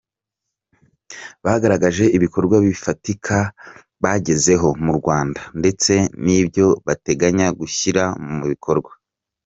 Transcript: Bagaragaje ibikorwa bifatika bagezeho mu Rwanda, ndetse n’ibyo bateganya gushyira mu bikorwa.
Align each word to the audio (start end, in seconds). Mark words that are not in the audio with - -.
Bagaragaje 1.45 2.03
ibikorwa 2.17 2.55
bifatika 2.65 3.35
bagezeho 4.03 4.67
mu 4.83 4.91
Rwanda, 4.99 5.41
ndetse 5.59 5.93
n’ibyo 6.23 6.67
bateganya 6.85 7.47
gushyira 7.59 8.03
mu 8.35 8.45
bikorwa. 8.53 8.91